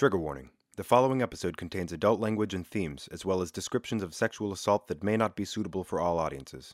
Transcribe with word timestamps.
Trigger 0.00 0.16
warning. 0.16 0.48
The 0.76 0.82
following 0.82 1.20
episode 1.20 1.58
contains 1.58 1.92
adult 1.92 2.20
language 2.20 2.54
and 2.54 2.66
themes, 2.66 3.06
as 3.12 3.26
well 3.26 3.42
as 3.42 3.50
descriptions 3.50 4.02
of 4.02 4.14
sexual 4.14 4.50
assault 4.50 4.88
that 4.88 5.04
may 5.04 5.14
not 5.14 5.36
be 5.36 5.44
suitable 5.44 5.84
for 5.84 6.00
all 6.00 6.18
audiences. 6.18 6.72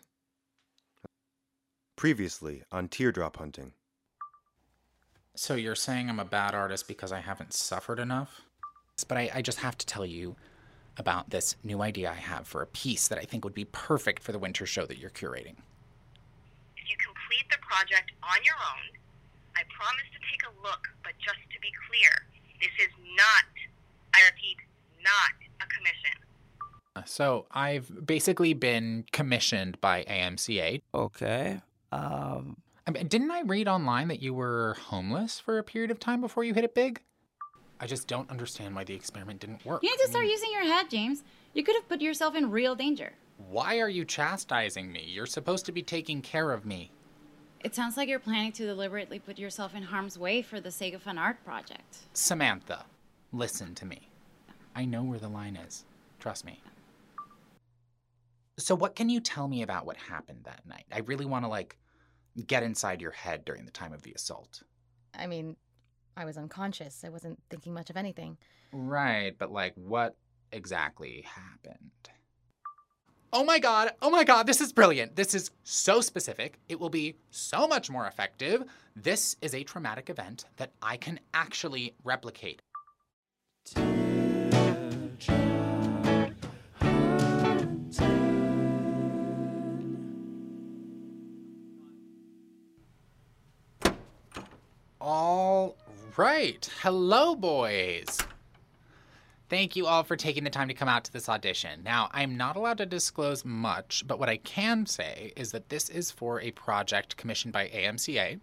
Previously 1.97 2.63
on 2.71 2.87
Teardrop 2.87 3.39
Hunting. 3.39 3.73
So 5.35 5.57
you're 5.57 5.75
saying 5.75 6.09
I'm 6.09 6.21
a 6.21 6.25
bad 6.25 6.55
artist 6.55 6.87
because 6.87 7.11
I 7.11 7.19
haven't 7.19 7.53
suffered 7.53 7.99
enough? 7.99 8.43
But 9.09 9.19
I, 9.19 9.31
I 9.35 9.43
just 9.43 9.59
have 9.59 9.77
to 9.79 9.87
tell 9.87 10.07
you 10.07 10.37
about 10.97 11.31
this 11.31 11.57
new 11.65 11.83
idea 11.83 12.13
I 12.13 12.15
have 12.15 12.47
for 12.47 12.63
a 12.63 12.67
piece 12.69 13.09
that 13.09 13.19
I 13.19 13.23
think 13.23 13.43
would 13.43 13.55
be 13.55 13.65
perfect 13.65 14.23
for 14.23 14.31
the 14.31 14.39
winter 14.39 14.67
show 14.67 14.87
that 14.87 14.99
you're 14.99 15.11
curating. 15.11 15.57
If 16.77 16.89
you 16.89 16.97
complete 17.05 17.51
the 17.51 17.59
project 17.59 18.13
on 18.23 18.39
your 18.45 18.55
own, 18.55 18.97
I 19.57 19.63
promise 19.77 20.07
to 20.15 20.21
take 20.31 20.43
a 20.47 20.63
look, 20.63 20.87
but 21.03 21.15
just 21.19 21.43
to 21.51 21.61
be 21.61 21.73
clear, 21.91 22.23
this 22.61 22.71
is 22.81 22.93
not, 23.17 23.45
I 24.15 24.21
repeat, 24.31 24.57
not 25.03 25.33
a 25.61 25.67
commission. 25.67 26.13
So 27.05 27.47
I've 27.51 28.07
basically 28.07 28.55
been 28.55 29.05
commissioned 29.13 29.81
by 29.81 30.05
AMCA. 30.05 30.81
Okay. 30.95 31.61
Um, 31.93 32.57
I 32.87 32.91
mean, 32.91 33.09
didn't 33.09 33.31
I 33.31 33.43
read 33.43 33.69
online 33.69 34.09
that 34.09 34.23
you 34.23 34.33
were 34.33 34.77
homeless 34.81 35.39
for 35.39 35.59
a 35.59 35.63
period 35.63 35.91
of 35.91 36.01
time 36.01 36.21
before 36.21 36.45
you 36.45 36.55
hit 36.55 36.65
it 36.65 36.75
big? 36.75 37.01
I 37.81 37.87
just 37.87 38.09
don't 38.09 38.31
understand 38.31 38.75
why 38.75 38.85
the 38.85 38.95
experiment 38.95 39.41
didn't 39.41 39.65
work. 39.67 39.83
You 39.83 39.91
need 39.91 40.01
I 40.01 40.05
to 40.05 40.11
start 40.11 40.25
mean, 40.25 40.33
using 40.33 40.53
your 40.53 40.65
head, 40.65 40.89
James. 40.89 41.23
You 41.53 41.63
could 41.63 41.77
have 41.77 41.89
put 41.89 42.01
yourself 42.01 42.35
in 42.35 42.51
real 42.51 42.75
danger. 42.75 43.13
Why 43.49 43.81
are 43.81 43.89
you 43.89 44.05
chastising 44.05 44.91
me? 44.91 45.05
You're 45.07 45.27
supposed 45.27 45.67
to 45.67 45.73
be 45.73 45.83
taking 45.83 46.23
care 46.23 46.53
of 46.53 46.65
me. 46.65 46.91
It 47.67 47.75
sounds 47.75 47.97
like 47.97 48.09
you're 48.09 48.21
planning 48.21 48.53
to 48.53 48.65
deliberately 48.65 49.19
put 49.19 49.41
yourself 49.41 49.75
in 49.75 49.83
harm's 49.83 50.17
way 50.17 50.41
for 50.41 50.61
the 50.61 50.71
sake 50.71 50.95
of 50.95 51.05
an 51.09 51.19
art 51.19 51.45
project. 51.45 51.97
Samantha, 52.13 52.85
listen 53.33 53.75
to 53.75 53.85
me. 53.85 54.09
I 54.77 54.85
know 54.85 55.03
where 55.03 55.19
the 55.19 55.27
line 55.27 55.57
is. 55.57 55.85
Trust 56.21 56.45
me. 56.45 56.63
So, 58.57 58.77
what 58.77 58.95
can 58.95 59.09
you 59.09 59.19
tell 59.19 59.49
me 59.49 59.63
about 59.63 59.85
what 59.85 59.97
happened 59.97 60.43
that 60.45 60.65
night? 60.65 60.85
I 60.93 61.01
really 61.01 61.27
want 61.27 61.45
to, 61.45 61.49
like, 61.49 61.77
get 62.47 62.63
inside 62.63 63.01
your 63.03 63.11
head 63.11 63.45
during 63.45 63.65
the 63.65 63.73
time 63.73 63.93
of 63.93 64.03
the 64.03 64.13
assault. 64.13 64.63
I 65.13 65.27
mean, 65.27 65.57
I 66.17 66.25
was 66.25 66.39
unconscious. 66.39 67.03
I 67.05 67.09
wasn't 67.09 67.41
thinking 67.51 67.75
much 67.75 67.91
of 67.91 67.97
anything. 67.97 68.39
Right, 68.73 69.35
but, 69.37 69.51
like, 69.51 69.75
what 69.75 70.15
exactly 70.53 71.25
happened? 71.27 71.91
Oh 73.39 73.45
my 73.45 73.59
god, 73.59 73.91
oh 74.01 74.09
my 74.09 74.25
god, 74.25 74.47
this 74.47 74.63
is 74.63 74.73
brilliant. 74.73 75.15
This 75.15 75.35
is 75.35 75.51
so 75.63 76.01
specific. 76.01 76.59
It 76.71 76.81
will 76.81 76.89
be 76.89 77.17
so 77.31 77.69
much 77.69 77.91
more 77.91 78.07
effective. 78.07 78.65
This 78.97 79.37
is 79.43 79.55
a 79.55 79.63
traumatic 79.63 80.09
event 80.09 80.47
that 80.57 80.73
I 80.81 80.97
can 80.97 81.21
actually 81.35 81.95
replicate. 82.03 82.63
All 94.99 95.77
right. 96.17 96.71
Hello, 96.81 97.35
boys. 97.35 98.19
Thank 99.49 99.77
you 99.77 99.87
all 99.87 100.03
for 100.03 100.17
taking 100.17 100.43
the 100.43 100.51
time 100.51 100.67
to 100.69 100.75
come 100.75 100.89
out 100.89 101.05
to 101.05 101.13
this 101.13 101.29
audition. 101.29 101.85
Now, 101.85 102.09
I'm 102.13 102.37
not 102.37 102.57
allowed 102.57 102.79
to 102.79 102.87
disclose 102.87 103.45
much, 103.45 104.03
but 104.05 104.19
what 104.19 104.29
I 104.29 104.39
can 104.39 104.87
say 104.87 105.33
is 105.37 105.53
that 105.53 105.69
this 105.69 105.89
is 105.89 106.11
for 106.11 106.41
a 106.41 106.51
project 106.51 107.17
commissioned 107.17 107.53
by 107.53 107.69
AMCA. 107.69 108.41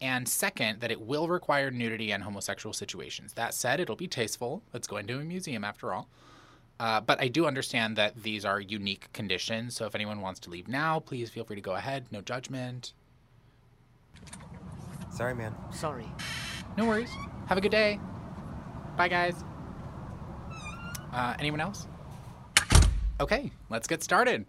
And 0.00 0.28
second, 0.28 0.80
that 0.80 0.90
it 0.90 1.00
will 1.00 1.28
require 1.28 1.70
nudity 1.70 2.10
and 2.10 2.24
homosexual 2.24 2.72
situations. 2.72 3.34
That 3.34 3.54
said, 3.54 3.78
it'll 3.78 3.94
be 3.94 4.08
tasteful. 4.08 4.62
Let's 4.72 4.88
go 4.88 4.96
into 4.96 5.20
a 5.20 5.24
museum 5.24 5.62
after 5.62 5.92
all. 5.92 6.08
Uh, 6.80 7.00
but 7.00 7.20
I 7.20 7.28
do 7.28 7.46
understand 7.46 7.94
that 7.96 8.20
these 8.20 8.44
are 8.44 8.60
unique 8.60 9.12
conditions, 9.12 9.76
so 9.76 9.86
if 9.86 9.94
anyone 9.94 10.20
wants 10.20 10.40
to 10.40 10.50
leave 10.50 10.66
now, 10.66 10.98
please 10.98 11.30
feel 11.30 11.44
free 11.44 11.54
to 11.54 11.62
go 11.62 11.74
ahead. 11.76 12.06
No 12.10 12.20
judgment. 12.20 12.94
Sorry, 15.12 15.36
man. 15.36 15.54
sorry. 15.70 16.06
No 16.76 16.86
worries. 16.86 17.10
Have 17.46 17.58
a 17.58 17.60
good 17.60 17.70
day. 17.70 18.00
Bye, 18.96 19.06
guys. 19.06 19.44
Uh, 21.12 21.34
anyone 21.38 21.60
else? 21.60 21.86
Okay, 23.20 23.52
let's 23.68 23.86
get 23.86 24.02
started. 24.02 24.46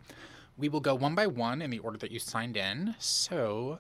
We 0.58 0.70
will 0.70 0.80
go 0.80 0.96
one 0.96 1.14
by 1.14 1.28
one 1.28 1.62
in 1.62 1.70
the 1.70 1.80
order 1.80 1.98
that 1.98 2.10
you 2.10 2.20
signed 2.20 2.56
in. 2.56 2.96
So, 3.00 3.80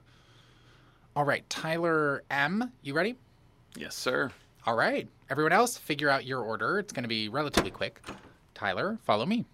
all 1.16 1.23
right, 1.23 1.49
Tyler 1.49 2.23
M., 2.29 2.71
you 2.81 2.94
ready? 2.94 3.16
Yes, 3.77 3.95
sir. 3.95 4.31
All 4.66 4.75
right, 4.75 5.07
everyone 5.29 5.53
else, 5.53 5.77
figure 5.77 6.09
out 6.09 6.25
your 6.25 6.41
order. 6.41 6.77
It's 6.79 6.91
going 6.91 7.03
to 7.03 7.09
be 7.09 7.29
relatively 7.29 7.71
quick. 7.71 8.01
Tyler, 8.53 8.97
follow 9.03 9.25
me. 9.25 9.45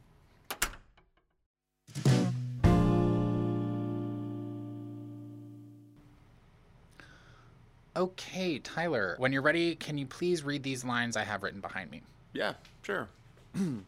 Okay, 7.96 8.60
Tyler, 8.60 9.16
when 9.20 9.34
you're 9.34 9.42
ready, 9.42 9.76
can 9.76 9.98
you 9.98 10.06
please 10.06 10.44
read 10.44 10.64
these 10.64 10.86
lines 10.86 11.18
I 11.18 11.24
have 11.24 11.44
written 11.44 11.60
behind 11.60 11.92
me? 11.92 12.02
Yeah, 12.34 12.54
sure. 12.84 13.10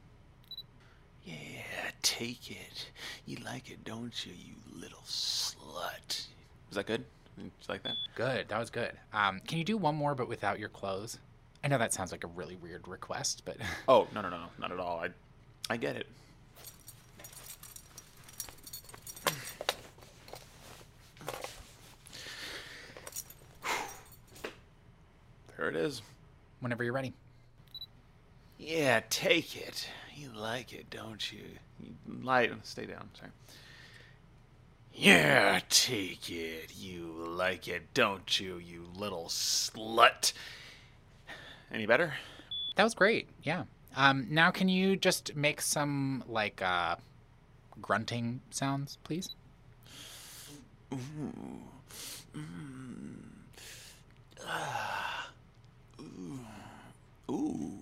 yeah, 1.26 1.34
take 2.02 2.52
it. 2.52 2.90
You 3.26 3.38
like 3.46 3.70
it, 3.70 3.84
don't 3.84 4.26
you, 4.26 4.34
you 4.34 4.54
little 4.80 5.04
slut? 5.06 6.26
Was 6.70 6.76
that 6.76 6.86
good? 6.88 7.04
Did 7.38 7.46
you 7.46 7.52
like 7.70 7.84
that? 7.84 7.98
Good, 8.16 8.50
that 8.50 8.60
was 8.60 8.70
good. 8.70 8.92
Um, 9.14 9.40
can 9.48 9.58
you 9.58 9.64
do 9.64 9.78
one 9.78 9.96
more 9.96 10.16
but 10.16 10.28
without 10.28 10.60
your 10.60 10.70
clothes? 10.70 11.18
I 11.64 11.68
know 11.68 11.78
that 11.78 11.94
sounds 11.94 12.12
like 12.12 12.24
a 12.24 12.28
really 12.28 12.56
weird 12.56 12.88
request, 12.88 13.44
but 13.46 13.58
Oh, 13.88 14.08
no, 14.14 14.22
no, 14.22 14.30
no, 14.30 14.38
no, 14.38 14.48
not 14.60 14.72
at 14.72 14.80
all. 14.80 15.00
I, 15.00 15.10
I 15.70 15.78
get 15.78 15.96
it. 15.96 16.08
There 25.58 25.70
it 25.70 25.76
is. 25.76 26.02
whenever 26.60 26.84
you're 26.84 26.94
ready. 26.94 27.14
Yeah, 28.62 29.02
take 29.10 29.58
it. 29.58 29.90
You 30.16 30.30
like 30.36 30.72
it, 30.72 30.92
don't 30.92 31.32
you? 31.32 31.40
you 31.80 31.96
lie. 32.22 32.52
Stay 32.62 32.86
down. 32.86 33.10
Sorry. 33.18 33.32
Yeah, 34.94 35.62
take 35.70 36.30
it. 36.30 36.72
You 36.78 37.08
like 37.28 37.68
it, 37.68 37.92
don't 37.96 38.40
you? 38.40 38.60
You 38.60 38.86
little 38.96 39.26
slut. 39.26 40.34
Any 41.74 41.88
better? 41.88 42.14
That 42.76 42.84
was 42.84 42.94
great. 42.94 43.30
Yeah. 43.42 43.64
Um, 43.98 44.28
now 44.30 44.52
can 44.52 44.70
you 44.70 44.96
just 44.96 45.36
make 45.36 45.60
some 45.60 46.24
like 46.28 46.62
uh, 46.62 46.98
grunting 47.82 48.42
sounds, 48.52 49.00
please? 49.04 49.34
Ooh. 50.94 51.00
Hello. 57.28 57.81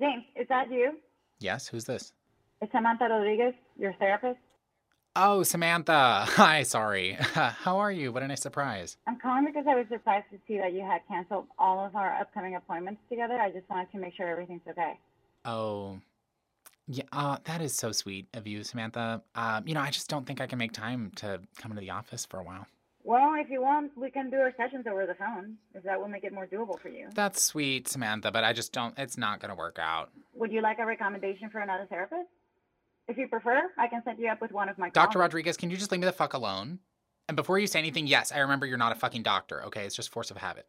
James, 0.00 0.24
is 0.34 0.46
that 0.48 0.70
you? 0.70 0.92
Yes. 1.40 1.68
Who's 1.68 1.84
this? 1.84 2.12
It's 2.60 2.72
Samantha 2.72 3.04
Rodriguez, 3.08 3.54
your 3.78 3.92
therapist. 3.94 4.38
Oh, 5.14 5.42
Samantha. 5.42 5.92
Hi. 6.28 6.62
Sorry. 6.62 7.12
How 7.20 7.78
are 7.78 7.92
you? 7.92 8.12
What 8.12 8.22
a 8.22 8.28
nice 8.28 8.42
surprise. 8.42 8.96
I'm 9.06 9.18
calling 9.18 9.46
because 9.46 9.64
I 9.68 9.74
was 9.74 9.86
surprised 9.90 10.26
to 10.32 10.38
see 10.46 10.58
that 10.58 10.72
you 10.72 10.80
had 10.80 11.00
canceled 11.08 11.46
all 11.58 11.84
of 11.84 11.96
our 11.96 12.14
upcoming 12.20 12.56
appointments 12.56 13.00
together. 13.08 13.38
I 13.40 13.50
just 13.50 13.68
wanted 13.70 13.90
to 13.92 13.98
make 13.98 14.14
sure 14.14 14.28
everything's 14.28 14.62
okay. 14.68 14.98
Oh. 15.44 15.98
Yeah, 16.88 17.04
uh, 17.12 17.38
that 17.44 17.60
is 17.62 17.74
so 17.74 17.90
sweet 17.92 18.26
of 18.34 18.46
you, 18.46 18.62
Samantha. 18.62 19.22
Um, 19.34 19.66
you 19.66 19.74
know, 19.74 19.80
I 19.80 19.90
just 19.90 20.08
don't 20.08 20.24
think 20.26 20.40
I 20.40 20.46
can 20.46 20.58
make 20.58 20.72
time 20.72 21.10
to 21.16 21.40
come 21.58 21.72
into 21.72 21.80
the 21.80 21.90
office 21.90 22.24
for 22.24 22.38
a 22.38 22.44
while. 22.44 22.66
Well, 23.06 23.34
if 23.38 23.48
you 23.48 23.62
want, 23.62 23.92
we 23.96 24.10
can 24.10 24.30
do 24.30 24.38
our 24.38 24.52
sessions 24.56 24.84
over 24.90 25.06
the 25.06 25.14
phone, 25.14 25.58
if 25.76 25.84
that 25.84 26.00
will 26.00 26.08
make 26.08 26.24
it 26.24 26.32
more 26.32 26.44
doable 26.44 26.76
for 26.80 26.88
you. 26.88 27.06
That's 27.14 27.40
sweet, 27.40 27.86
Samantha, 27.86 28.32
but 28.32 28.42
I 28.42 28.52
just 28.52 28.72
don't, 28.72 28.98
it's 28.98 29.16
not 29.16 29.38
going 29.38 29.50
to 29.50 29.54
work 29.54 29.78
out. 29.80 30.10
Would 30.34 30.50
you 30.50 30.60
like 30.60 30.80
a 30.80 30.84
recommendation 30.84 31.48
for 31.48 31.60
another 31.60 31.86
therapist? 31.88 32.28
If 33.06 33.16
you 33.16 33.28
prefer, 33.28 33.62
I 33.78 33.86
can 33.86 34.02
set 34.04 34.18
you 34.18 34.28
up 34.28 34.40
with 34.40 34.50
one 34.50 34.68
of 34.68 34.76
my 34.76 34.90
Dr. 34.90 34.94
colleagues. 34.94 35.16
Rodriguez, 35.20 35.56
can 35.56 35.70
you 35.70 35.76
just 35.76 35.92
leave 35.92 36.00
me 36.00 36.06
the 36.06 36.12
fuck 36.12 36.34
alone? 36.34 36.80
And 37.28 37.36
before 37.36 37.60
you 37.60 37.68
say 37.68 37.78
anything, 37.78 38.08
yes, 38.08 38.32
I 38.32 38.38
remember 38.38 38.66
you're 38.66 38.76
not 38.76 38.90
a 38.90 38.96
fucking 38.96 39.22
doctor, 39.22 39.62
okay? 39.66 39.84
It's 39.86 39.94
just 39.94 40.10
force 40.10 40.32
of 40.32 40.38
habit. 40.38 40.66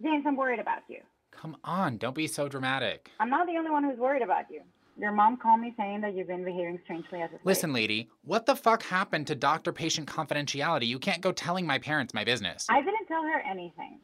James, 0.00 0.22
I'm 0.24 0.36
worried 0.36 0.60
about 0.60 0.82
you. 0.88 0.98
Come 1.32 1.56
on, 1.64 1.96
don't 1.98 2.14
be 2.14 2.28
so 2.28 2.48
dramatic. 2.48 3.10
I'm 3.18 3.30
not 3.30 3.48
the 3.48 3.56
only 3.58 3.70
one 3.72 3.82
who's 3.82 3.98
worried 3.98 4.22
about 4.22 4.44
you. 4.48 4.60
Your 5.00 5.12
mom 5.12 5.38
called 5.38 5.60
me 5.60 5.72
saying 5.78 6.02
that 6.02 6.14
you've 6.14 6.26
been 6.26 6.44
behaving 6.44 6.78
strangely 6.84 7.22
as 7.22 7.28
a 7.28 7.30
slave. 7.30 7.40
Listen, 7.44 7.72
lady, 7.72 8.10
what 8.22 8.44
the 8.44 8.54
fuck 8.54 8.82
happened 8.82 9.28
to 9.28 9.34
doctor 9.34 9.72
patient 9.72 10.06
confidentiality? 10.06 10.86
You 10.86 10.98
can't 10.98 11.22
go 11.22 11.32
telling 11.32 11.66
my 11.66 11.78
parents 11.78 12.12
my 12.12 12.22
business. 12.22 12.66
I 12.68 12.82
didn't 12.82 13.06
tell 13.08 13.22
her 13.22 13.40
anything. 13.50 13.98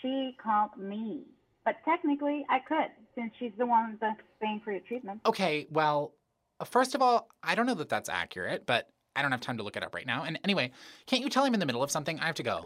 She 0.00 0.34
called 0.42 0.70
me. 0.78 1.24
But 1.66 1.74
technically, 1.84 2.46
I 2.48 2.60
could, 2.66 2.88
since 3.14 3.30
she's 3.38 3.52
the 3.58 3.66
one 3.66 3.98
that's 4.00 4.22
paying 4.40 4.62
for 4.64 4.72
your 4.72 4.80
treatment. 4.88 5.20
Okay, 5.26 5.66
well, 5.70 6.14
uh, 6.60 6.64
first 6.64 6.94
of 6.94 7.02
all, 7.02 7.28
I 7.42 7.54
don't 7.54 7.66
know 7.66 7.74
that 7.74 7.90
that's 7.90 8.08
accurate, 8.08 8.64
but 8.64 8.88
I 9.14 9.20
don't 9.20 9.32
have 9.32 9.42
time 9.42 9.58
to 9.58 9.62
look 9.62 9.76
it 9.76 9.82
up 9.82 9.94
right 9.94 10.06
now. 10.06 10.22
And 10.22 10.38
anyway, 10.44 10.70
can't 11.04 11.22
you 11.22 11.28
tell 11.28 11.44
him 11.44 11.52
in 11.52 11.60
the 11.60 11.66
middle 11.66 11.82
of 11.82 11.90
something? 11.90 12.18
I 12.20 12.24
have 12.24 12.36
to 12.36 12.42
go. 12.42 12.64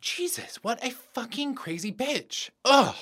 Jesus, 0.00 0.64
what 0.64 0.82
a 0.82 0.90
fucking 0.90 1.56
crazy 1.56 1.92
bitch. 1.92 2.48
Ugh. 2.64 2.96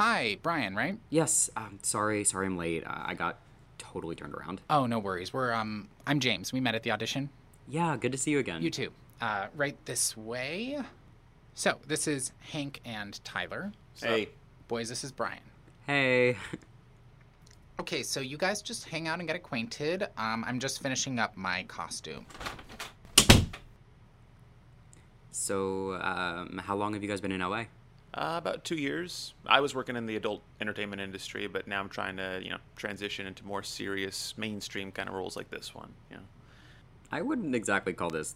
Hi, 0.00 0.38
Brian, 0.42 0.74
right? 0.74 0.98
Yes, 1.10 1.50
um, 1.58 1.78
sorry, 1.82 2.24
sorry 2.24 2.46
I'm 2.46 2.56
late. 2.56 2.86
Uh, 2.86 3.02
I 3.04 3.12
got 3.12 3.36
totally 3.76 4.16
turned 4.16 4.32
around. 4.32 4.62
Oh, 4.70 4.86
no 4.86 4.98
worries. 4.98 5.34
We're 5.34 5.52
um 5.52 5.88
I'm 6.06 6.20
James. 6.20 6.54
We 6.54 6.60
met 6.60 6.74
at 6.74 6.84
the 6.84 6.90
audition. 6.90 7.28
Yeah, 7.68 7.98
good 7.98 8.10
to 8.12 8.16
see 8.16 8.30
you 8.30 8.38
again. 8.38 8.62
You 8.62 8.70
too. 8.70 8.92
Uh, 9.20 9.48
right 9.54 9.76
this 9.84 10.16
way. 10.16 10.78
So, 11.52 11.76
this 11.86 12.08
is 12.08 12.32
Hank 12.38 12.80
and 12.86 13.22
Tyler. 13.24 13.72
Hey. 14.00 14.30
Boys, 14.68 14.88
this 14.88 15.04
is 15.04 15.12
Brian. 15.12 15.42
Hey. 15.86 16.38
Okay, 17.78 18.02
so 18.02 18.20
you 18.20 18.36
guys 18.36 18.60
just 18.60 18.86
hang 18.86 19.08
out 19.08 19.20
and 19.20 19.26
get 19.26 19.36
acquainted. 19.36 20.02
Um, 20.18 20.44
I'm 20.46 20.60
just 20.60 20.82
finishing 20.82 21.18
up 21.18 21.34
my 21.34 21.62
costume. 21.62 22.26
So, 25.30 25.94
um, 25.94 26.60
how 26.62 26.76
long 26.76 26.92
have 26.92 27.02
you 27.02 27.08
guys 27.08 27.22
been 27.22 27.32
in 27.32 27.40
LA? 27.40 27.64
Uh, 28.12 28.34
about 28.38 28.64
two 28.64 28.74
years. 28.74 29.34
I 29.46 29.60
was 29.60 29.72
working 29.72 29.94
in 29.94 30.06
the 30.06 30.16
adult 30.16 30.42
entertainment 30.60 31.00
industry, 31.00 31.46
but 31.46 31.68
now 31.68 31.78
I'm 31.78 31.88
trying 31.88 32.16
to, 32.16 32.40
you 32.42 32.50
know, 32.50 32.58
transition 32.74 33.26
into 33.26 33.44
more 33.46 33.62
serious, 33.62 34.34
mainstream 34.36 34.90
kind 34.90 35.08
of 35.08 35.14
roles 35.14 35.36
like 35.36 35.48
this 35.50 35.74
one. 35.74 35.92
You 36.10 36.16
know. 36.16 36.22
I 37.12 37.22
wouldn't 37.22 37.54
exactly 37.54 37.92
call 37.92 38.10
this 38.10 38.34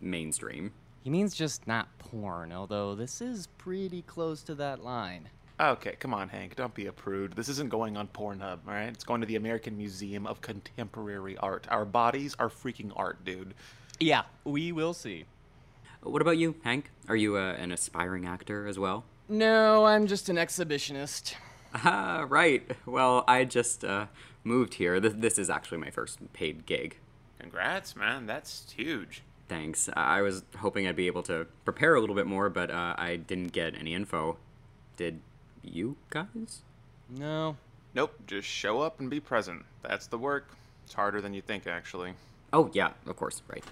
mainstream. 0.00 0.72
He 1.02 1.10
means 1.10 1.34
just 1.34 1.66
not 1.66 1.98
porn, 1.98 2.52
although 2.52 2.94
this 2.94 3.22
is 3.22 3.46
pretty 3.58 4.02
close 4.02 4.42
to 4.42 4.54
that 4.56 4.84
line. 4.84 5.28
Okay, 5.60 5.96
come 6.00 6.12
on, 6.12 6.28
Hank. 6.28 6.56
Don't 6.56 6.74
be 6.74 6.86
a 6.86 6.92
prude. 6.92 7.34
This 7.34 7.48
isn't 7.48 7.68
going 7.68 7.96
on 7.96 8.08
Pornhub, 8.08 8.58
all 8.66 8.74
right? 8.74 8.88
It's 8.88 9.04
going 9.04 9.20
to 9.20 9.26
the 9.26 9.36
American 9.36 9.76
Museum 9.76 10.26
of 10.26 10.40
Contemporary 10.40 11.36
Art. 11.38 11.66
Our 11.70 11.84
bodies 11.84 12.34
are 12.38 12.48
freaking 12.48 12.92
art, 12.96 13.24
dude. 13.24 13.54
Yeah, 14.00 14.22
we 14.44 14.72
will 14.72 14.94
see. 14.94 15.26
What 16.02 16.20
about 16.20 16.38
you, 16.38 16.56
Hank? 16.64 16.90
Are 17.08 17.16
you 17.16 17.36
uh, 17.36 17.52
an 17.52 17.70
aspiring 17.70 18.26
actor 18.26 18.66
as 18.66 18.78
well? 18.78 19.04
No, 19.28 19.86
I'm 19.86 20.06
just 20.06 20.28
an 20.28 20.36
exhibitionist. 20.36 21.34
Ah, 21.74 22.26
right. 22.28 22.70
Well, 22.86 23.24
I 23.26 23.44
just 23.44 23.84
uh, 23.84 24.06
moved 24.44 24.74
here. 24.74 25.00
Th- 25.00 25.14
this 25.16 25.38
is 25.38 25.50
actually 25.50 25.78
my 25.78 25.90
first 25.90 26.18
paid 26.32 26.66
gig. 26.66 26.98
Congrats, 27.38 27.96
man. 27.96 28.26
That's 28.26 28.70
huge. 28.70 29.22
Thanks. 29.48 29.88
I 29.94 30.22
was 30.22 30.44
hoping 30.58 30.86
I'd 30.86 30.96
be 30.96 31.06
able 31.06 31.22
to 31.24 31.46
prepare 31.64 31.94
a 31.94 32.00
little 32.00 32.14
bit 32.14 32.26
more, 32.26 32.48
but 32.48 32.70
uh, 32.70 32.94
I 32.96 33.16
didn't 33.16 33.52
get 33.52 33.74
any 33.74 33.94
info. 33.94 34.36
Did 34.96 35.20
you 35.62 35.96
guys? 36.10 36.62
No. 37.10 37.56
Nope, 37.94 38.14
just 38.26 38.48
show 38.48 38.80
up 38.80 39.00
and 39.00 39.10
be 39.10 39.20
present. 39.20 39.64
That's 39.82 40.06
the 40.06 40.18
work. 40.18 40.48
It's 40.84 40.94
harder 40.94 41.20
than 41.20 41.34
you 41.34 41.40
think, 41.42 41.66
actually. 41.66 42.14
Oh, 42.52 42.70
yeah, 42.72 42.90
of 43.06 43.16
course, 43.16 43.42
right. 43.48 43.64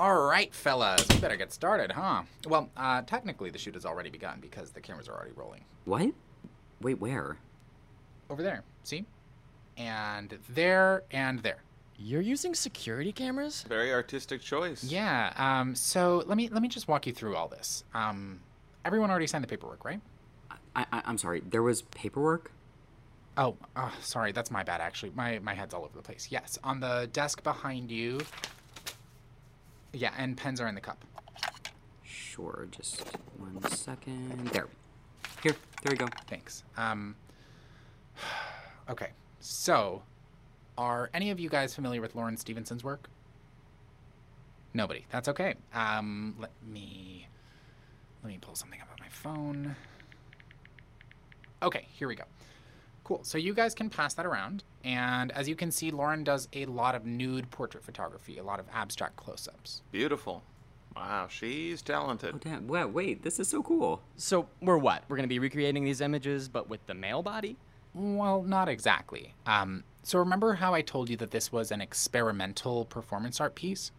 All 0.00 0.22
right, 0.22 0.50
fellas, 0.54 1.06
we 1.10 1.20
better 1.20 1.36
get 1.36 1.52
started, 1.52 1.92
huh? 1.92 2.22
Well, 2.48 2.70
uh, 2.74 3.02
technically, 3.02 3.50
the 3.50 3.58
shoot 3.58 3.74
has 3.74 3.84
already 3.84 4.08
begun 4.08 4.38
because 4.40 4.70
the 4.70 4.80
cameras 4.80 5.10
are 5.10 5.14
already 5.14 5.32
rolling. 5.36 5.62
What? 5.84 6.12
Wait, 6.80 6.98
where? 6.98 7.36
Over 8.30 8.42
there, 8.42 8.64
see? 8.82 9.04
And 9.76 10.38
there 10.48 11.02
and 11.10 11.40
there. 11.40 11.58
You're 11.98 12.22
using 12.22 12.54
security 12.54 13.12
cameras? 13.12 13.66
Very 13.68 13.92
artistic 13.92 14.40
choice. 14.40 14.82
Yeah. 14.82 15.34
Um. 15.36 15.74
So 15.74 16.24
let 16.24 16.38
me 16.38 16.48
let 16.48 16.62
me 16.62 16.68
just 16.68 16.88
walk 16.88 17.06
you 17.06 17.12
through 17.12 17.36
all 17.36 17.48
this. 17.48 17.84
Um, 17.92 18.40
everyone 18.86 19.10
already 19.10 19.26
signed 19.26 19.44
the 19.44 19.48
paperwork, 19.48 19.84
right? 19.84 20.00
I, 20.74 20.86
I, 20.90 21.02
I'm 21.04 21.18
sorry, 21.18 21.42
there 21.46 21.62
was 21.62 21.82
paperwork? 21.82 22.52
Oh, 23.36 23.54
uh, 23.76 23.90
sorry, 24.00 24.32
that's 24.32 24.50
my 24.50 24.62
bad. 24.62 24.80
Actually, 24.80 25.12
my 25.14 25.40
my 25.40 25.52
head's 25.52 25.74
all 25.74 25.84
over 25.84 25.94
the 25.94 26.02
place. 26.02 26.28
Yes, 26.30 26.58
on 26.64 26.80
the 26.80 27.10
desk 27.12 27.42
behind 27.42 27.90
you. 27.90 28.20
Yeah, 29.92 30.12
and 30.16 30.36
pens 30.36 30.60
are 30.60 30.68
in 30.68 30.74
the 30.74 30.80
cup. 30.80 31.04
Sure, 32.04 32.68
just 32.70 33.02
one 33.38 33.60
second. 33.70 34.48
There. 34.48 34.68
Here, 35.42 35.54
there 35.82 35.90
we 35.90 35.96
go. 35.96 36.08
Thanks. 36.28 36.64
Um. 36.76 37.16
Okay, 38.88 39.10
so, 39.38 40.02
are 40.76 41.10
any 41.14 41.30
of 41.30 41.38
you 41.38 41.48
guys 41.48 41.76
familiar 41.76 42.00
with 42.00 42.16
Lauren 42.16 42.36
Stevenson's 42.36 42.82
work? 42.82 43.08
Nobody. 44.74 45.04
That's 45.10 45.28
okay. 45.28 45.54
Um, 45.72 46.34
let 46.40 46.50
me 46.66 47.28
let 48.22 48.30
me 48.32 48.38
pull 48.40 48.54
something 48.54 48.80
up 48.80 48.88
on 48.90 48.96
my 49.00 49.08
phone. 49.08 49.76
Okay, 51.62 51.86
here 51.92 52.08
we 52.08 52.14
go. 52.14 52.24
Cool. 53.04 53.20
So 53.22 53.38
you 53.38 53.54
guys 53.54 53.74
can 53.74 53.90
pass 53.90 54.14
that 54.14 54.26
around, 54.26 54.64
and 54.84 55.30
as 55.32 55.48
you 55.48 55.56
can 55.56 55.70
see, 55.70 55.90
Lauren 55.90 56.24
does 56.24 56.48
a 56.52 56.66
lot 56.66 56.94
of 56.94 57.04
nude 57.04 57.50
portrait 57.50 57.84
photography, 57.84 58.38
a 58.38 58.42
lot 58.42 58.60
of 58.60 58.66
abstract 58.72 59.16
close-ups. 59.16 59.82
Beautiful. 59.92 60.42
Wow, 60.96 61.28
she's 61.28 61.82
talented. 61.82 62.34
Oh, 62.34 62.38
damn. 62.38 62.66
Wow, 62.66 62.88
wait, 62.88 63.22
this 63.22 63.38
is 63.38 63.48
so 63.48 63.62
cool. 63.62 64.02
So, 64.16 64.48
we're 64.60 64.78
what? 64.78 65.04
We're 65.08 65.16
gonna 65.16 65.28
be 65.28 65.38
recreating 65.38 65.84
these 65.84 66.00
images, 66.00 66.48
but 66.48 66.68
with 66.68 66.84
the 66.86 66.94
male 66.94 67.22
body? 67.22 67.56
Well, 67.94 68.42
not 68.42 68.68
exactly. 68.68 69.34
Um, 69.46 69.84
so 70.02 70.18
remember 70.18 70.54
how 70.54 70.74
I 70.74 70.82
told 70.82 71.10
you 71.10 71.16
that 71.18 71.30
this 71.30 71.52
was 71.52 71.70
an 71.70 71.80
experimental 71.80 72.84
performance 72.84 73.40
art 73.40 73.54
piece? 73.54 73.92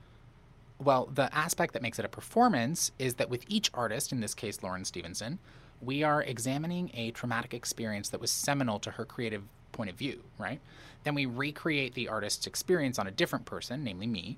Well, 0.80 1.10
the 1.14 1.34
aspect 1.36 1.74
that 1.74 1.82
makes 1.82 2.00
it 2.00 2.06
a 2.06 2.10
performance 2.10 2.92
is 2.98 3.16
that 3.16 3.30
with 3.30 3.46
each 3.48 3.70
artist, 3.74 4.12
in 4.12 4.20
this 4.20 4.34
case 4.34 4.64
Lauren 4.64 4.84
Stevenson, 4.84 5.40
we 5.80 6.04
are 6.04 6.24
examining 6.24 6.90
a 6.94 7.12
traumatic 7.12 7.54
experience 7.54 8.10
that 8.10 8.22
was 8.22 8.32
seminal 8.32 8.80
to 8.80 8.92
her 8.92 9.06
creative 9.06 9.44
point 9.72 9.90
of 9.90 9.96
view, 9.96 10.24
right? 10.38 10.60
Then 11.04 11.16
we 11.16 11.26
recreate 11.26 11.94
the 11.94 12.10
artist's 12.10 12.48
experience 12.48 13.00
on 13.00 13.08
a 13.08 13.12
different 13.12 13.46
person, 13.46 13.84
namely 13.84 14.08
me, 14.08 14.38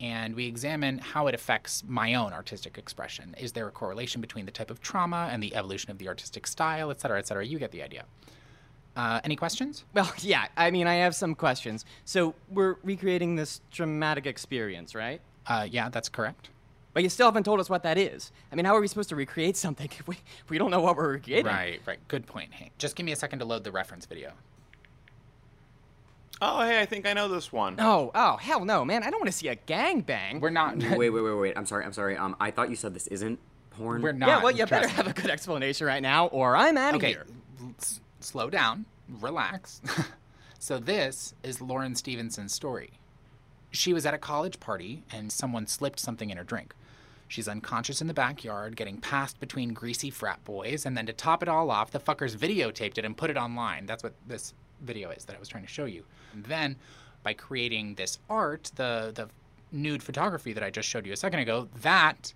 and 0.00 0.34
we 0.34 0.46
examine 0.46 0.98
how 0.98 1.26
it 1.26 1.34
affects 1.34 1.84
my 1.86 2.14
own 2.14 2.32
artistic 2.32 2.78
expression. 2.78 3.34
Is 3.38 3.52
there 3.52 3.68
a 3.68 3.70
correlation 3.70 4.20
between 4.20 4.46
the 4.46 4.52
type 4.52 4.70
of 4.70 4.80
trauma 4.80 5.28
and 5.30 5.42
the 5.42 5.54
evolution 5.54 5.90
of 5.90 5.98
the 5.98 6.08
artistic 6.08 6.46
style, 6.46 6.90
et 6.90 7.00
cetera, 7.00 7.18
et 7.18 7.26
cetera? 7.26 7.44
You 7.44 7.58
get 7.58 7.70
the 7.70 7.82
idea. 7.82 8.04
Uh, 8.96 9.20
any 9.24 9.36
questions? 9.36 9.84
Well, 9.94 10.12
yeah, 10.18 10.46
I 10.56 10.70
mean, 10.70 10.86
I 10.86 10.94
have 10.94 11.14
some 11.14 11.34
questions. 11.34 11.84
So, 12.04 12.34
we're 12.48 12.76
recreating 12.82 13.36
this 13.36 13.60
traumatic 13.70 14.26
experience, 14.26 14.94
right? 14.94 15.20
Uh, 15.46 15.68
yeah, 15.70 15.88
that's 15.90 16.08
correct. 16.08 16.48
But 16.92 17.02
you 17.04 17.08
still 17.08 17.26
haven't 17.26 17.44
told 17.44 17.60
us 17.60 17.70
what 17.70 17.82
that 17.84 17.98
is. 17.98 18.32
I 18.50 18.56
mean, 18.56 18.64
how 18.64 18.74
are 18.74 18.80
we 18.80 18.88
supposed 18.88 19.10
to 19.10 19.16
recreate 19.16 19.56
something 19.56 19.88
if 19.98 20.08
we, 20.08 20.16
if 20.16 20.50
we 20.50 20.58
don't 20.58 20.70
know 20.70 20.80
what 20.80 20.96
we're 20.96 21.12
recreating? 21.12 21.46
Right, 21.46 21.80
right. 21.86 21.98
Good 22.08 22.26
point, 22.26 22.52
Hank. 22.52 22.72
Just 22.78 22.96
give 22.96 23.06
me 23.06 23.12
a 23.12 23.16
second 23.16 23.38
to 23.40 23.44
load 23.44 23.64
the 23.64 23.70
reference 23.70 24.06
video. 24.06 24.32
Oh, 26.42 26.62
hey, 26.62 26.80
I 26.80 26.86
think 26.86 27.06
I 27.06 27.12
know 27.12 27.28
this 27.28 27.52
one. 27.52 27.76
Oh, 27.78 28.10
oh, 28.14 28.36
hell 28.36 28.64
no, 28.64 28.84
man. 28.84 29.02
I 29.02 29.10
don't 29.10 29.20
want 29.20 29.26
to 29.26 29.36
see 29.36 29.48
a 29.48 29.56
gangbang. 29.56 30.40
We're 30.40 30.50
not. 30.50 30.76
wait, 30.96 31.10
wait, 31.10 31.20
wait, 31.20 31.34
wait. 31.34 31.56
I'm 31.56 31.66
sorry, 31.66 31.84
I'm 31.84 31.92
sorry. 31.92 32.16
Um, 32.16 32.34
I 32.40 32.50
thought 32.50 32.70
you 32.70 32.76
said 32.76 32.94
this 32.94 33.06
isn't 33.08 33.38
porn. 33.70 34.00
We're 34.02 34.12
not. 34.12 34.28
Yeah, 34.28 34.42
well, 34.42 34.50
you 34.50 34.64
better 34.66 34.86
trust 34.86 34.96
have 34.96 35.06
a 35.06 35.12
good 35.12 35.30
explanation 35.30 35.86
right 35.86 36.02
now, 36.02 36.26
or 36.28 36.56
I'm 36.56 36.78
out 36.78 36.90
of 36.94 36.96
Okay, 36.96 37.08
here. 37.10 37.26
s- 37.78 38.00
slow 38.20 38.48
down, 38.48 38.86
relax. 39.20 39.82
so 40.58 40.78
this 40.78 41.34
is 41.42 41.60
Lauren 41.60 41.94
Stevenson's 41.94 42.52
story. 42.54 42.92
She 43.70 43.92
was 43.92 44.04
at 44.06 44.14
a 44.14 44.18
college 44.18 44.58
party 44.60 45.04
and 45.12 45.30
someone 45.30 45.66
slipped 45.66 46.00
something 46.00 46.30
in 46.30 46.36
her 46.36 46.42
drink. 46.44 46.74
She's 47.28 47.46
unconscious 47.46 48.00
in 48.00 48.08
the 48.08 48.14
backyard, 48.14 48.74
getting 48.74 48.96
passed 48.96 49.38
between 49.38 49.72
greasy 49.72 50.10
frat 50.10 50.44
boys, 50.44 50.84
and 50.84 50.96
then 50.96 51.06
to 51.06 51.12
top 51.12 51.44
it 51.44 51.48
all 51.48 51.70
off, 51.70 51.92
the 51.92 52.00
fuckers 52.00 52.36
videotaped 52.36 52.98
it 52.98 53.04
and 53.04 53.16
put 53.16 53.30
it 53.30 53.36
online. 53.36 53.86
That's 53.86 54.02
what 54.02 54.14
this 54.26 54.52
video 54.82 55.10
is 55.10 55.24
that 55.24 55.36
I 55.36 55.38
was 55.38 55.48
trying 55.48 55.64
to 55.64 55.68
show 55.68 55.84
you. 55.84 56.04
And 56.32 56.44
then, 56.44 56.76
by 57.22 57.32
creating 57.34 57.94
this 57.94 58.18
art, 58.28 58.70
the 58.76 59.12
the 59.14 59.28
nude 59.72 60.02
photography 60.02 60.52
that 60.52 60.62
I 60.62 60.70
just 60.70 60.88
showed 60.88 61.06
you 61.06 61.12
a 61.12 61.16
second 61.16 61.40
ago, 61.40 61.68
that 61.82 62.32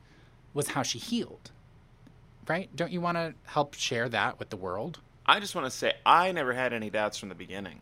was 0.52 0.68
how 0.68 0.82
she 0.82 0.98
healed. 0.98 1.50
Right? 2.46 2.74
Don't 2.76 2.92
you 2.92 3.00
want 3.00 3.16
to 3.16 3.34
help 3.44 3.74
share 3.74 4.08
that 4.10 4.38
with 4.38 4.50
the 4.50 4.56
world? 4.56 5.00
I 5.26 5.40
just 5.40 5.54
want 5.54 5.66
to 5.66 5.70
say 5.70 5.94
I 6.04 6.32
never 6.32 6.52
had 6.52 6.72
any 6.72 6.90
doubts 6.90 7.16
from 7.16 7.30
the 7.30 7.34
beginning. 7.34 7.80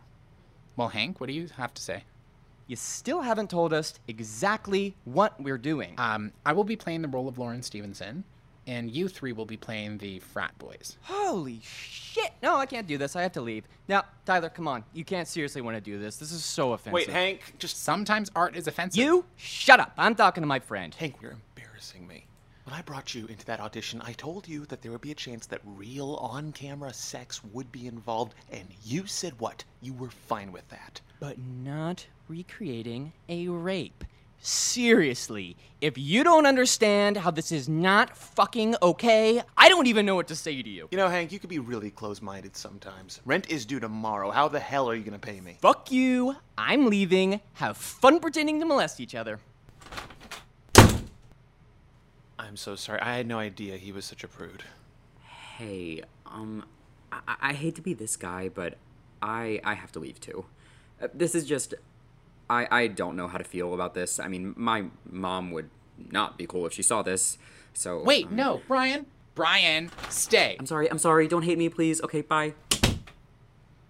Well, 0.76 0.88
Hank, 0.88 1.20
what 1.20 1.26
do 1.26 1.32
you 1.32 1.48
have 1.56 1.74
to 1.74 1.82
say? 1.82 2.04
You 2.68 2.76
still 2.76 3.20
haven't 3.20 3.50
told 3.50 3.72
us 3.72 3.94
exactly 4.06 4.94
what 5.04 5.38
we're 5.40 5.58
doing. 5.58 5.94
Um, 5.98 6.32
I 6.46 6.52
will 6.52 6.64
be 6.64 6.76
playing 6.76 7.02
the 7.02 7.08
role 7.08 7.28
of 7.28 7.36
Lauren 7.38 7.62
Stevenson, 7.62 8.24
and 8.66 8.90
you 8.90 9.08
three 9.08 9.32
will 9.32 9.44
be 9.44 9.56
playing 9.56 9.98
the 9.98 10.20
frat 10.20 10.56
boys. 10.58 10.96
Holy 11.02 11.60
shit! 11.62 12.31
No, 12.42 12.56
I 12.56 12.66
can't 12.66 12.86
do 12.86 12.98
this. 12.98 13.14
I 13.14 13.22
have 13.22 13.32
to 13.32 13.40
leave. 13.40 13.64
Now, 13.88 14.04
Tyler, 14.26 14.48
come 14.48 14.66
on. 14.66 14.84
You 14.92 15.04
can't 15.04 15.28
seriously 15.28 15.62
want 15.62 15.76
to 15.76 15.80
do 15.80 15.98
this. 15.98 16.16
This 16.16 16.32
is 16.32 16.44
so 16.44 16.72
offensive. 16.72 16.92
Wait, 16.92 17.08
Hank, 17.08 17.54
just 17.58 17.82
Sometimes 17.84 18.30
art 18.34 18.56
is 18.56 18.66
offensive. 18.66 19.00
You 19.00 19.24
shut 19.36 19.78
up. 19.78 19.92
I'm 19.96 20.14
talking 20.14 20.42
to 20.42 20.46
my 20.46 20.58
friend. 20.58 20.92
Hank, 20.94 21.16
you're 21.22 21.36
embarrassing 21.56 22.06
me. 22.06 22.26
When 22.64 22.74
I 22.74 22.82
brought 22.82 23.14
you 23.14 23.26
into 23.26 23.44
that 23.46 23.60
audition, 23.60 24.00
I 24.04 24.12
told 24.12 24.46
you 24.46 24.66
that 24.66 24.82
there 24.82 24.92
would 24.92 25.00
be 25.00 25.10
a 25.10 25.16
chance 25.16 25.46
that 25.46 25.60
real 25.64 26.14
on 26.14 26.52
camera 26.52 26.92
sex 26.92 27.42
would 27.52 27.70
be 27.72 27.86
involved, 27.86 28.34
and 28.52 28.68
you 28.84 29.06
said 29.06 29.34
what? 29.38 29.64
You 29.80 29.92
were 29.94 30.10
fine 30.10 30.52
with 30.52 30.68
that. 30.68 31.00
But 31.18 31.38
not 31.38 32.06
recreating 32.28 33.12
a 33.28 33.48
rape. 33.48 34.04
Seriously, 34.44 35.56
if 35.80 35.96
you 35.96 36.24
don't 36.24 36.46
understand 36.46 37.16
how 37.16 37.30
this 37.30 37.52
is 37.52 37.68
not 37.68 38.16
fucking 38.16 38.74
okay, 38.82 39.40
I 39.56 39.68
don't 39.68 39.86
even 39.86 40.04
know 40.04 40.16
what 40.16 40.26
to 40.28 40.34
say 40.34 40.60
to 40.60 40.68
you. 40.68 40.88
You 40.90 40.98
know, 40.98 41.08
Hank, 41.08 41.30
you 41.30 41.38
could 41.38 41.48
be 41.48 41.60
really 41.60 41.92
close 41.92 42.20
minded 42.20 42.56
sometimes. 42.56 43.20
Rent 43.24 43.48
is 43.52 43.64
due 43.64 43.78
tomorrow. 43.78 44.32
How 44.32 44.48
the 44.48 44.58
hell 44.58 44.90
are 44.90 44.96
you 44.96 45.04
going 45.04 45.12
to 45.12 45.24
pay 45.24 45.40
me? 45.40 45.58
Fuck 45.60 45.92
you. 45.92 46.34
I'm 46.58 46.86
leaving. 46.86 47.40
Have 47.54 47.76
fun 47.76 48.18
pretending 48.18 48.58
to 48.58 48.66
molest 48.66 48.98
each 48.98 49.14
other. 49.14 49.38
I'm 52.36 52.56
so 52.56 52.74
sorry. 52.74 53.00
I 53.00 53.16
had 53.16 53.28
no 53.28 53.38
idea 53.38 53.76
he 53.76 53.92
was 53.92 54.04
such 54.04 54.24
a 54.24 54.28
prude. 54.28 54.64
Hey, 55.56 56.02
um, 56.26 56.64
I, 57.12 57.36
I 57.40 57.52
hate 57.52 57.76
to 57.76 57.80
be 57.80 57.94
this 57.94 58.16
guy, 58.16 58.48
but 58.48 58.76
I 59.22 59.60
I 59.62 59.74
have 59.74 59.92
to 59.92 60.00
leave 60.00 60.18
too. 60.18 60.46
Uh, 61.00 61.06
this 61.14 61.36
is 61.36 61.46
just, 61.46 61.74
I 62.52 62.68
I 62.70 62.86
don't 62.88 63.16
know 63.16 63.28
how 63.28 63.38
to 63.38 63.44
feel 63.44 63.72
about 63.72 63.94
this. 63.94 64.20
I 64.20 64.28
mean, 64.28 64.54
my 64.56 64.84
mom 65.10 65.50
would 65.52 65.70
not 66.10 66.36
be 66.36 66.46
cool 66.46 66.66
if 66.66 66.72
she 66.72 66.82
saw 66.82 67.02
this. 67.02 67.38
So 67.72 68.02
Wait, 68.02 68.26
um, 68.26 68.36
no, 68.36 68.60
Brian. 68.68 69.06
Brian, 69.34 69.90
stay. 70.10 70.56
I'm 70.58 70.66
sorry. 70.66 70.90
I'm 70.90 70.98
sorry. 70.98 71.26
Don't 71.26 71.42
hate 71.42 71.56
me, 71.56 71.70
please. 71.70 72.02
Okay, 72.02 72.20
bye. 72.20 72.52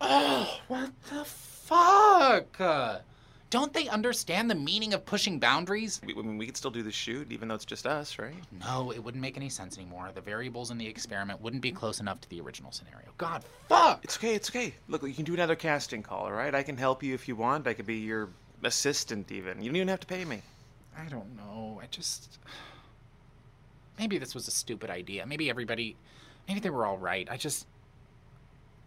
Oh, 0.01 0.61
what 0.69 0.93
the 1.11 1.25
fuck? 1.25 3.03
Don't 3.51 3.75
they 3.75 3.87
understand 3.89 4.51
the 4.51 4.55
meaning 4.55 4.95
of 4.95 5.05
pushing 5.05 5.39
boundaries? 5.39 6.01
We, 6.07 6.15
I 6.15 6.23
mean, 6.23 6.39
we 6.39 6.47
could 6.47 6.57
still 6.57 6.71
do 6.71 6.83
the 6.83 6.91
shoot, 6.91 7.31
even 7.31 7.49
though 7.49 7.55
it's 7.55 7.67
just 7.67 7.87
us, 7.87 8.19
right? 8.19 8.35
No, 8.61 8.93
it 8.93 8.99
wouldn't 9.05 9.21
make 9.21 9.37
any 9.37 9.51
sense 9.51 9.77
anymore. 9.77 10.11
The 10.15 10.23
variables 10.23 10.71
in 10.71 10.79
the 10.79 10.87
experiment 10.87 11.39
wouldn't 11.43 11.61
be 11.61 11.71
close 11.71 12.01
enough 12.01 12.21
to 12.23 12.31
the 12.31 12.41
original 12.41 12.73
scenario. 12.73 13.09
God, 13.19 13.45
fuck! 13.69 14.01
It's 14.05 14.17
okay, 14.17 14.35
it's 14.35 14.49
okay. 14.49 14.73
Look, 14.89 15.03
you 15.03 15.13
can 15.13 15.27
do 15.27 15.35
another 15.35 15.55
casting 15.55 16.03
call, 16.03 16.25
all 16.25 16.33
right? 16.33 16.55
I 16.55 16.63
can 16.63 16.79
help 16.79 17.03
you 17.03 17.13
if 17.13 17.29
you 17.29 17.37
want. 17.37 17.67
I 17.67 17.75
could 17.75 17.85
be 17.85 17.97
your 17.97 18.31
assistant, 18.63 19.31
even. 19.33 19.63
You 19.63 19.69
don't 19.69 19.77
even 19.77 19.89
have 19.89 20.01
to 20.01 20.07
pay 20.07 20.25
me. 20.25 20.43
I 20.97 21.05
don't 21.09 21.37
know. 21.37 21.81
I 21.83 21.87
just. 21.87 22.39
Maybe 23.99 24.19
this 24.19 24.35
was 24.35 24.49
a 24.49 24.51
stupid 24.51 24.91
idea. 24.91 25.27
Maybe 25.27 25.51
everybody. 25.51 25.97
Maybe 26.49 26.61
they 26.61 26.71
were 26.71 26.87
all 26.87 26.99
right. 26.99 27.29
I 27.31 27.37
just. 27.37 27.67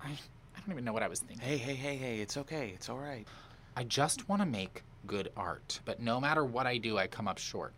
I, 0.01 0.09
I 0.09 0.59
don't 0.59 0.71
even 0.71 0.85
know 0.85 0.93
what 0.93 1.03
I 1.03 1.07
was 1.07 1.19
thinking. 1.19 1.45
Hey, 1.45 1.57
hey, 1.57 1.75
hey, 1.75 1.95
hey, 1.95 2.19
it's 2.19 2.37
okay. 2.37 2.71
It's 2.75 2.89
all 2.89 2.99
right. 2.99 3.27
I 3.75 3.83
just 3.83 4.29
want 4.29 4.41
to 4.41 4.45
make 4.45 4.83
good 5.05 5.31
art, 5.35 5.79
but 5.85 5.99
no 6.01 6.19
matter 6.19 6.45
what 6.45 6.65
I 6.65 6.77
do, 6.77 6.97
I 6.97 7.07
come 7.07 7.27
up 7.27 7.37
short. 7.37 7.73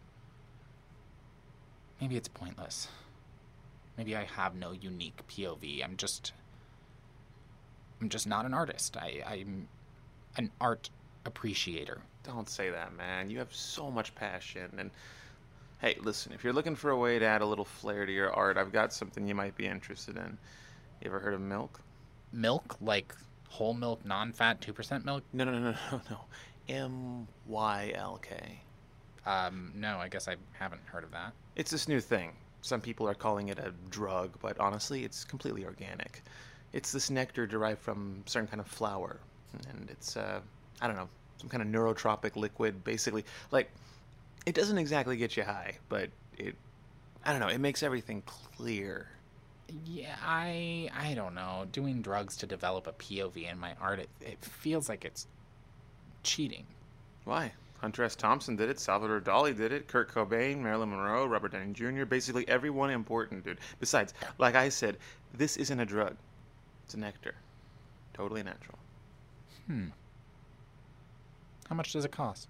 Maybe 2.00 2.16
it's 2.16 2.28
pointless. 2.28 2.88
Maybe 3.98 4.16
I 4.16 4.26
have 4.26 4.56
no 4.56 4.72
unique 4.72 5.20
POV. 5.28 5.84
I'm 5.84 5.98
just. 5.98 6.34
I'm 8.00 8.10
just 8.10 8.28
not 8.28 8.46
an 8.46 8.54
artist. 8.54 8.96
I, 8.96 9.24
I'm 9.28 9.68
an 10.36 10.52
art 10.62 10.92
appreciator. 11.28 12.00
Don't 12.24 12.50
say 12.50 12.70
that, 12.72 12.96
man. 12.96 13.30
You 13.30 13.38
have 13.40 13.54
so 13.54 13.92
much 13.92 14.16
passion. 14.16 14.70
And 14.78 14.90
hey, 15.80 15.98
listen, 16.02 16.34
if 16.34 16.44
you're 16.44 16.54
looking 16.54 16.76
for 16.76 16.90
a 16.90 16.98
way 16.98 17.20
to 17.20 17.26
add 17.26 17.42
a 17.42 17.46
little 17.46 17.66
flair 17.66 18.06
to 18.06 18.12
your 18.12 18.34
art, 18.34 18.58
I've 18.58 18.72
got 18.72 18.94
something 18.94 19.28
you 19.28 19.36
might 19.36 19.56
be 19.56 19.68
interested 19.68 20.18
in. 20.18 20.38
You 21.02 21.08
ever 21.08 21.20
heard 21.20 21.34
of 21.34 21.42
milk? 21.42 21.80
Milk? 22.34 22.78
Like 22.82 23.14
whole 23.50 23.74
milk, 23.74 24.04
non 24.06 24.32
fat, 24.34 24.62
2% 24.62 25.06
milk? 25.06 25.24
No, 25.34 25.44
no, 25.46 25.52
no, 25.52 25.60
no, 25.92 26.02
no. 26.10 26.20
M 26.68 27.28
Y 27.46 27.92
L 27.96 28.20
K. 28.22 28.60
Um, 29.26 29.72
no, 29.76 29.98
I 29.98 30.08
guess 30.08 30.28
I 30.28 30.36
haven't 30.54 30.82
heard 30.86 31.04
of 31.04 31.12
that. 31.12 31.34
It's 31.56 31.72
this 31.72 31.88
new 31.88 32.00
thing. 32.00 32.32
Some 32.62 32.82
people 32.82 33.08
are 33.08 33.14
calling 33.14 33.50
it 33.50 33.60
a 33.60 33.74
drug, 33.90 34.32
but 34.42 34.60
honestly, 34.60 35.04
it's 35.04 35.24
completely 35.24 35.66
organic. 35.66 36.24
It's 36.74 36.92
this 36.92 37.10
nectar 37.10 37.48
derived 37.48 37.80
from 37.80 38.24
certain 38.26 38.48
kind 38.48 38.60
of 38.60 38.68
flower, 38.68 39.20
and 39.70 39.90
it's 39.90 40.18
uh, 40.18 40.42
I 40.82 40.88
don't 40.88 40.96
know, 40.96 41.10
some 41.38 41.50
kind 41.50 41.64
of 41.64 41.70
neurotropic 41.70 42.36
liquid. 42.36 42.84
Basically, 42.84 43.26
like 43.52 43.70
it 44.46 44.56
doesn't 44.56 44.78
exactly 44.78 45.18
get 45.18 45.36
you 45.38 45.44
high, 45.44 45.78
but 45.90 46.10
it, 46.38 46.56
I 47.26 47.32
don't 47.32 47.42
know, 47.42 47.48
it 47.48 47.60
makes 47.60 47.84
everything 47.84 48.24
clear. 48.26 49.08
Yeah, 49.86 50.16
I 50.24 50.90
I 50.98 51.14
don't 51.14 51.36
know. 51.36 51.66
Doing 51.72 52.02
drugs 52.02 52.38
to 52.38 52.46
develop 52.46 52.88
a 52.88 52.94
POV 52.94 53.52
in 53.52 53.60
my 53.60 53.74
art, 53.82 54.00
it, 54.00 54.10
it 54.22 54.38
feels 54.42 54.88
like 54.88 55.04
it's 55.04 55.28
cheating. 56.24 56.66
Why? 57.26 57.52
Hunter 57.80 58.04
S. 58.04 58.16
Thompson 58.16 58.56
did 58.56 58.70
it. 58.70 58.80
Salvador 58.80 59.22
Dali 59.22 59.56
did 59.56 59.72
it. 59.72 59.88
Kurt 59.88 60.12
Cobain, 60.12 60.60
Marilyn 60.60 60.90
Monroe, 60.90 61.28
Robert 61.28 61.52
Downey 61.52 61.74
Jr. 61.74 62.06
Basically 62.06 62.48
everyone 62.48 62.90
important, 62.90 63.44
dude. 63.44 63.60
Besides, 63.80 64.14
like 64.40 64.56
I 64.56 64.70
said, 64.70 64.98
this 65.34 65.58
isn't 65.58 65.80
a 65.80 65.86
drug. 65.86 66.16
It's 66.86 66.96
a 66.96 67.00
nectar. 67.00 67.36
Totally 68.14 68.42
natural. 68.42 68.80
Hmm. 69.68 69.88
How 71.70 71.76
much 71.76 71.94
does 71.94 72.06
it 72.06 72.12
cost? 72.12 72.48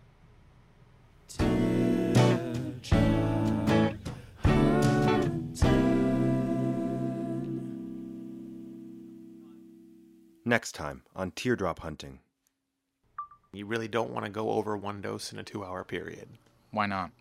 Next 10.46 10.74
time 10.74 11.04
on 11.16 11.32
Teardrop 11.32 11.80
Hunting. 11.80 12.20
You 13.52 13.66
really 13.66 13.88
don't 13.88 14.12
want 14.12 14.26
to 14.26 14.32
go 14.32 14.52
over 14.52 14.78
one 14.78 15.02
dose 15.02 15.34
in 15.34 15.40
a 15.40 15.44
two 15.44 15.64
hour 15.64 15.84
period. 15.84 16.30
Why 16.72 16.86
not? 16.86 17.12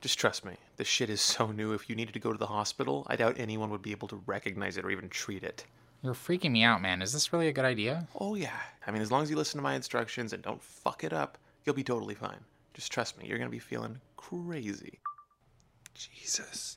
Just 0.00 0.18
trust 0.18 0.44
me. 0.44 0.52
This 0.76 0.86
shit 0.86 1.10
is 1.10 1.20
so 1.20 1.50
new. 1.50 1.72
If 1.72 1.90
you 1.90 1.96
needed 1.96 2.12
to 2.14 2.20
go 2.20 2.30
to 2.30 2.38
the 2.38 2.46
hospital, 2.46 3.04
I 3.08 3.16
doubt 3.16 3.36
anyone 3.38 3.70
would 3.70 3.82
be 3.82 3.90
able 3.90 4.06
to 4.08 4.22
recognize 4.26 4.76
it 4.76 4.84
or 4.84 4.90
even 4.90 5.08
treat 5.08 5.42
it. 5.42 5.64
You're 6.02 6.14
freaking 6.14 6.52
me 6.52 6.62
out, 6.62 6.80
man. 6.80 7.02
Is 7.02 7.12
this 7.12 7.32
really 7.32 7.48
a 7.48 7.52
good 7.52 7.64
idea? 7.64 8.06
Oh, 8.14 8.36
yeah. 8.36 8.60
I 8.86 8.92
mean, 8.92 9.02
as 9.02 9.10
long 9.10 9.22
as 9.22 9.30
you 9.30 9.36
listen 9.36 9.58
to 9.58 9.62
my 9.62 9.74
instructions 9.74 10.32
and 10.32 10.42
don't 10.42 10.62
fuck 10.62 11.02
it 11.02 11.12
up, 11.12 11.38
you'll 11.64 11.74
be 11.74 11.82
totally 11.82 12.14
fine. 12.14 12.38
Just 12.72 12.92
trust 12.92 13.18
me, 13.18 13.26
you're 13.26 13.38
gonna 13.38 13.50
be 13.50 13.58
feeling 13.58 13.98
crazy. 14.16 15.00
Jesus. 15.94 16.76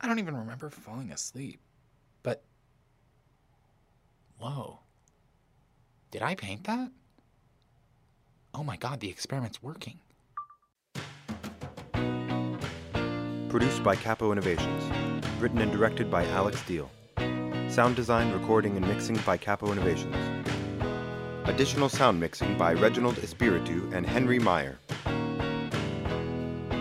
I 0.00 0.08
don't 0.08 0.18
even 0.18 0.36
remember 0.36 0.68
falling 0.70 1.12
asleep. 1.12 1.60
But. 2.24 2.42
Whoa. 4.38 4.80
Did 6.10 6.22
I 6.22 6.34
paint 6.34 6.64
that? 6.64 6.90
Oh 8.52 8.64
my 8.64 8.76
god, 8.76 8.98
the 8.98 9.08
experiment's 9.08 9.62
working. 9.62 10.00
Produced 13.48 13.84
by 13.84 13.94
Cappo 13.94 14.32
Innovations. 14.32 14.84
Written 15.38 15.58
and 15.60 15.70
directed 15.70 16.10
by 16.10 16.26
Alex 16.26 16.60
Diehl. 16.62 16.88
Sound 17.70 17.94
design, 17.94 18.32
recording, 18.32 18.76
and 18.76 18.84
mixing 18.88 19.16
by 19.18 19.36
Cappo 19.36 19.70
Innovations. 19.70 20.16
Additional 21.44 21.88
sound 21.88 22.18
mixing 22.18 22.58
by 22.58 22.72
Reginald 22.72 23.18
Espiritu 23.18 23.88
and 23.94 24.04
Henry 24.04 24.40
Mayr. 24.40 24.76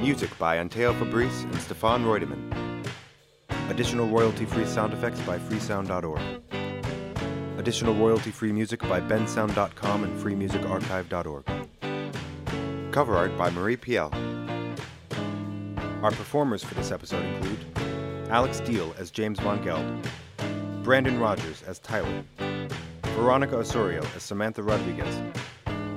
Music 0.02 0.36
by 0.40 0.58
Anteo 0.58 0.98
Fabris 0.98 1.44
and 1.44 1.56
Stefan 1.58 2.06
Reutimann. 2.06 2.84
Additional 3.70 4.08
royalty-free 4.08 4.66
sound 4.66 4.92
effects 4.94 5.22
by 5.22 5.38
freesound.org. 5.38 6.42
Additional 7.60 7.94
royalty-free 7.94 8.52
music 8.52 8.82
by 8.82 9.00
bensound.com 9.00 10.04
and 10.04 10.20
freemusicarchive.org. 10.20 11.46
Cover 12.92 13.16
art 13.16 13.38
by 13.38 13.52
Marie 13.52 13.78
Piel. 13.78 14.12
Our 16.02 16.10
performers 16.10 16.64
for 16.64 16.74
this 16.74 16.92
episode 16.92 17.26
include 17.26 17.60
Alex 18.32 18.60
Diehl 18.62 18.98
as 18.98 19.12
James 19.12 19.40
Von 19.40 19.64
Geld, 19.64 19.86
Brandon 20.84 21.20
Rogers 21.20 21.62
as 21.64 21.80
Tyler, 21.80 22.24
Veronica 23.04 23.58
Osorio 23.58 24.02
as 24.16 24.24
Samantha 24.24 24.64
Rodriguez, 24.64 25.22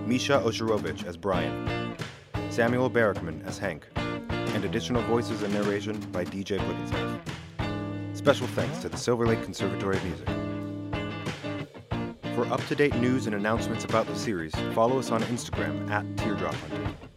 Misha 0.07 0.43
Osherovich 0.45 1.07
as 1.07 1.17
Brian, 1.17 1.97
Samuel 2.51 2.91
Barickman 2.91 3.47
as 3.47 3.59
Hank, 3.59 3.87
and 3.97 4.65
additional 4.65 5.01
voices 5.03 5.43
and 5.43 5.55
narration 5.55 5.99
by 6.11 6.25
DJ 6.25 6.59
Blickenstaff. 6.59 7.21
Special 8.17 8.47
thanks 8.49 8.79
to 8.79 8.89
the 8.89 8.97
Silverlake 8.97 9.45
Conservatory 9.45 9.97
of 9.97 10.05
Music. 10.05 10.29
For 12.35 12.45
up 12.53 12.65
to 12.67 12.75
date 12.75 12.97
news 12.97 13.27
and 13.27 13.37
announcements 13.37 13.85
about 13.85 14.07
the 14.07 14.17
series, 14.17 14.53
follow 14.75 14.99
us 14.99 15.11
on 15.11 15.23
Instagram 15.25 15.89
at 15.91 16.05
Teardrop 16.17 16.55
Hunting. 16.55 17.12